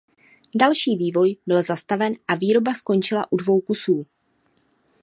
[0.55, 4.05] Další vývoj byl zastaven a výroba skončila u dvou kusů.